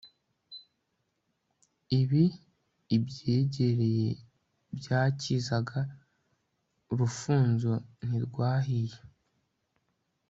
[1.99, 2.23] iba
[2.95, 4.09] ibyegereye
[4.77, 5.79] byakizaga,
[6.91, 7.71] urufunzo
[8.05, 8.97] ntirwahiye